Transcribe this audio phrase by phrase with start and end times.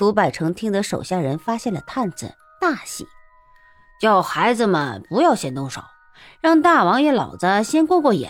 [0.00, 3.06] 涂百成听得手下人发现了探子，大喜，
[4.00, 5.82] 叫孩子们不要先动手，
[6.40, 8.26] 让大王爷老子先过过瘾。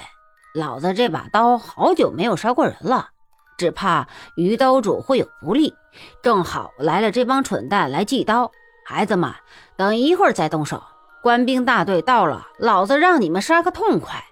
[0.52, 3.10] 老子这把刀好久没有杀过人了，
[3.56, 5.72] 只怕于刀主会有不利。
[6.24, 8.50] 正好来了这帮蠢蛋来祭刀，
[8.84, 9.32] 孩子们
[9.76, 10.82] 等一会儿再动手。
[11.22, 14.24] 官兵大队到了，老子让你们杀个痛快。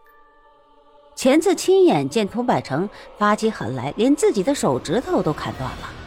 [1.14, 5.97] 前次亲眼见涂百成发起狠来，连自己的手指头都砍断了。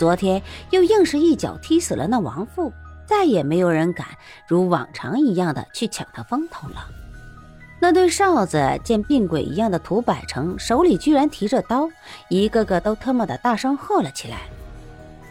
[0.00, 2.72] 昨天又硬是一脚踢死了那王父，
[3.04, 4.06] 再也没有人敢
[4.48, 6.86] 如往常一样的去抢他风头了。
[7.78, 11.86] 那对哨子见病鬼一样的涂百成手里居然提着刀，
[12.30, 14.38] 一个个都特么的大声喝了起来：“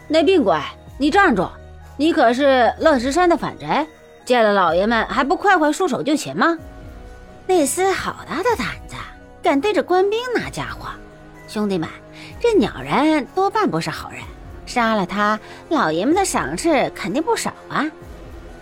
[0.08, 0.56] 那病鬼，
[1.00, 1.50] 你站住！
[1.98, 3.88] 你可是乐石山的反贼，
[4.24, 6.56] 见了老爷们还不快快束手就擒吗？
[7.48, 8.96] 那厮好大的胆子！”
[9.42, 10.90] 敢对着官兵拿家伙，
[11.48, 11.90] 兄弟们，
[12.40, 14.22] 这鸟人多半不是好人，
[14.70, 17.90] 杀了他，老爷们的赏赐肯定不少啊！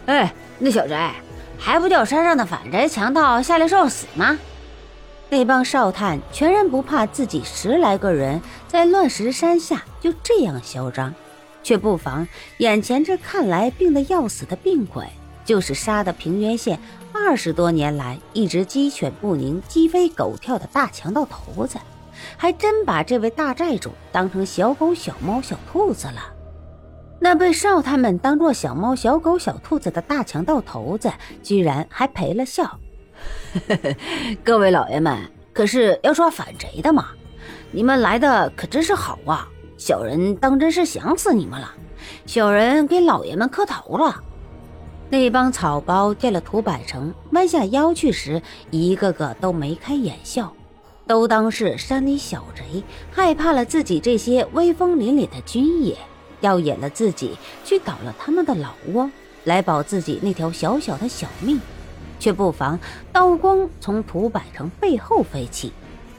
[0.05, 0.97] 哎，那小贼
[1.59, 4.39] 还不叫山上的反贼强盗下来受死吗？
[5.29, 11.13] 那帮哨探全然不怕自己十来个人在乱石山下就这样嚣张，
[11.61, 12.25] 却不防
[12.59, 15.05] 眼前这看来病得要死的病鬼，
[15.43, 16.79] 就是杀的平原县。
[17.13, 21.77] 二十多年来一直鸡犬不宁、鸡飞狗跳的大强盗头子，
[22.35, 26.33] 还真把这位大寨主当成小狗、小猫、小兔子了。
[27.19, 32.79] 那被少他们当做小猫、小狗、小兔子的大强盗头子，居然还赔了笑。
[34.43, 35.17] 各位老爷们，
[35.51, 37.07] 可是要抓反贼的嘛？
[37.71, 39.47] 你们来的可真是好啊！
[39.77, 41.71] 小人当真是想死你们了，
[42.25, 44.23] 小人给老爷们磕头了。
[45.09, 50.53] 那帮草包见了涂百成弯下腰去时，一个个都眉开眼笑，
[51.07, 55.95] 都当是山里小贼害怕了自己这些威风凛凛的军爷，
[56.41, 59.09] 要演了自己去捣了他们的老窝，
[59.45, 61.59] 来保自己那条小小的小命。
[62.19, 62.79] 却不妨
[63.11, 65.71] 刀光从涂百成背后飞起，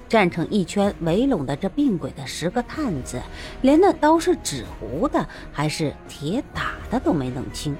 [0.08, 3.20] 站成一圈围拢的这病鬼的十个探子，
[3.62, 7.76] 连那刀是纸糊的还是铁打的都没弄清。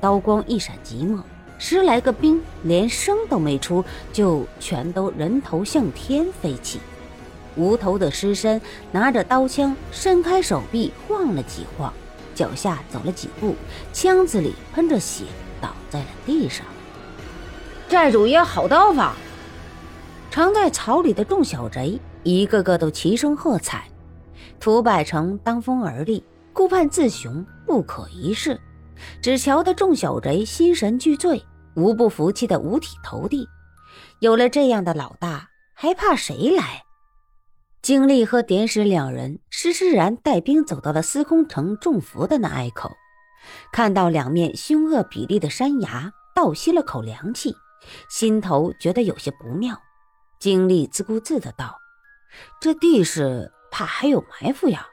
[0.00, 1.20] 刀光一闪即没，
[1.58, 6.80] 十来个兵连声都没出，就全都人头向天飞起。
[7.56, 8.60] 无头的尸身
[8.92, 11.92] 拿着刀枪，伸开手臂晃了几晃，
[12.34, 13.56] 脚下走了几步，
[13.92, 15.24] 枪子里喷着血，
[15.60, 16.64] 倒在了地上。
[17.88, 19.16] 寨主爷好刀法！
[20.30, 23.88] 藏在草里的众小贼一个个都齐声喝彩。
[24.60, 28.60] 涂百成当风而立，顾盼自雄，不可一世。
[29.22, 31.44] 只瞧得众小贼心神俱醉，
[31.74, 33.48] 无不服气的五体投地。
[34.20, 36.84] 有了这样的老大，还怕谁来？
[37.80, 42.90] 经历和典史两人施施然带兵走到了司空城中伏的那隘口，
[43.72, 47.54] 看到两面凶恶比例的山崖，倒吸了口凉气，
[48.10, 49.80] 心头觉得有些不妙。
[50.40, 51.78] 经历自顾自的道
[52.60, 54.86] ：“这地势怕还有埋伏呀。”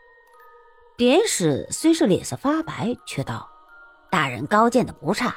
[0.96, 3.50] 典史虽是脸色发白，却道。
[4.16, 5.36] 大人高见的不差，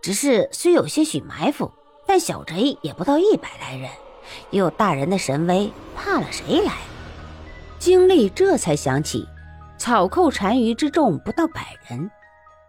[0.00, 1.70] 只是虽有些许埋伏，
[2.06, 3.90] 但小贼也不到一百来人，
[4.48, 6.72] 有大人的神威，怕了谁来？
[7.78, 9.28] 经历这才想起，
[9.76, 12.10] 草寇单于之众不到百人，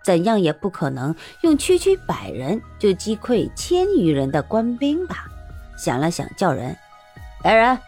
[0.04, 5.26] 怎样也不可能用区区百人就击溃千余人的官兵吧？
[5.78, 6.76] 想了想，叫人
[7.46, 7.80] 来人。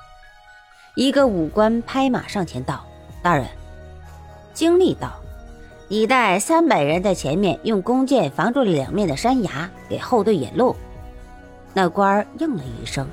[0.96, 2.86] 一个武官拍马上前道
[3.22, 3.46] ：“大人。”
[4.56, 5.22] 经历道。
[5.90, 10.76] 你带三百人在前面，用弓箭防住了两面的山崖，给后队引路。
[11.74, 13.08] 那官儿应了一声，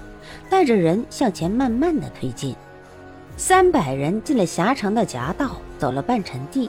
[0.51, 2.57] 带着人向前慢慢的推进。
[3.37, 6.69] 三百人进了狭长的夹道，走了半程地，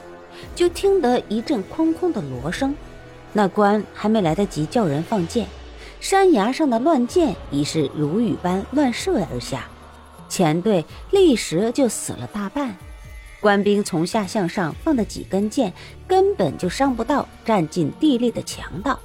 [0.54, 2.72] 就听得一阵空空的锣声。
[3.32, 5.48] 那官还没来得及叫人放箭，
[5.98, 9.64] 山崖上的乱箭已是如雨般乱射而下，
[10.28, 12.76] 前队立时就死了大半。
[13.40, 15.72] 官兵从下向上放的几根箭，
[16.08, 18.98] 根本就伤不到占尽地利的强盗。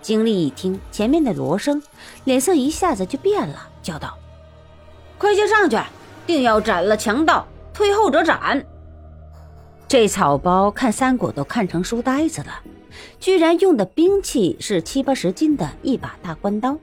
[0.00, 1.82] 经历一听前面的锣声，
[2.24, 4.16] 脸色一下子就变了，叫道
[5.18, 5.76] ：“快些上去，
[6.26, 8.64] 定要斩了强盗，退后者斩！”
[9.86, 12.60] 这草包看三国都看成书呆子了，
[13.20, 16.76] 居然用的兵器是七八十斤的一把大关刀，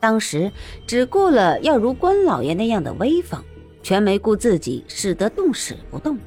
[0.00, 0.50] 当时
[0.86, 3.42] 只顾了要如关老爷那样的威风。
[3.86, 6.18] 全没顾自己使得动使不动，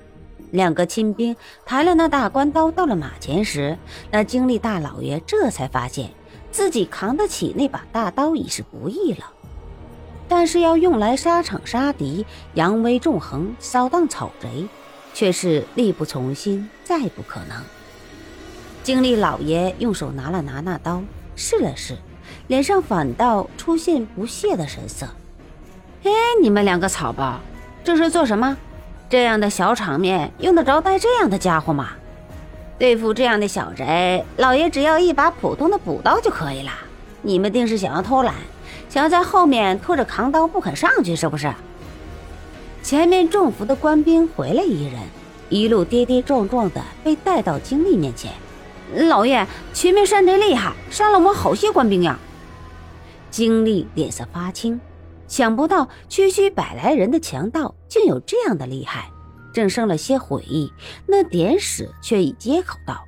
[0.51, 1.35] 两个亲兵
[1.65, 3.77] 抬了那大关刀到了马前时，
[4.09, 6.09] 那经历大老爷这才发现
[6.53, 9.25] 自己扛得起那把大刀已是不易了，
[10.25, 14.65] 但是要用来沙场杀敌、扬威纵横、扫荡草贼，
[15.13, 17.61] 却是力不从心，再不可能。
[18.83, 21.03] 经历老爷用手拿了拿那刀，
[21.35, 21.97] 试了试，
[22.47, 25.05] 脸上反倒出现不屑的神色。
[26.05, 26.11] 哎，
[26.41, 27.41] 你们两个草包，
[27.83, 28.57] 这是做什么？
[29.09, 31.89] 这样的小场面用得着带这样的家伙吗？
[32.77, 36.71] 对付这样的小贼，老爷只要一把普通的补刀就可以了。
[37.21, 38.35] 你们定是想要偷懒，
[38.87, 41.51] 想要在后面拖着扛刀不肯上去，是不是？
[42.81, 45.01] 前面中伏的官兵回来一人，
[45.49, 48.31] 一路跌跌撞撞的被带到经历面前。
[48.95, 52.17] 老爷，前面山贼厉害，杀了我们好些官兵呀！
[53.29, 54.79] 经历脸色发青，
[55.29, 59.11] 想不到区区百来人的强盗竟有这样的厉害，
[59.53, 60.73] 正生了些悔意，
[61.07, 63.05] 那典史却已接口道：“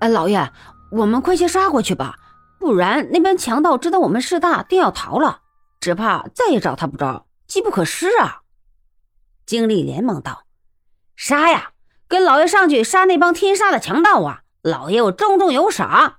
[0.00, 0.50] 哎，老爷，
[0.90, 2.16] 我们快些杀过去吧，
[2.58, 5.42] 不然那边强盗知道我们势大，定要逃了，
[5.80, 8.40] 只怕再也找他不着，机不可失啊！”
[9.44, 10.44] 经理连忙道
[11.14, 11.72] ：“杀呀，
[12.08, 16.16] 跟老爷上去杀那帮天杀的强盗啊！”老爷，我重重有赏。